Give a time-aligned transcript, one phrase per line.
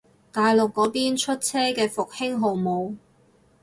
[0.31, 2.95] 大陸嗰邊出車嘅復興號冇